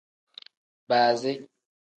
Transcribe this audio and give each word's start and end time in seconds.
Baazi. 0.89 1.31